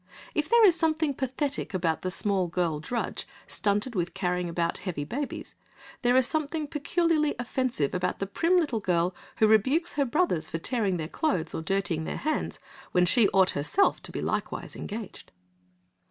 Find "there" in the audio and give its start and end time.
0.49-0.65, 6.01-6.15